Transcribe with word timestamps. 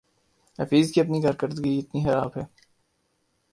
حفیظ 0.59 0.91
کی 0.91 1.01
اپنی 1.01 1.21
کارکردگی 1.21 1.69
ہی 1.69 1.79
اتنی 1.79 2.03
خراب 2.03 2.31
ہے 2.37 2.43